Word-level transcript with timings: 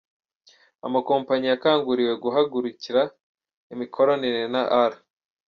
Amakompanyi 0.85 1.45
yakanguriwe 1.49 2.13
guhagarika 2.23 3.01
imikoranire 3.73 4.41
na 4.53 4.61
R. 4.89 4.93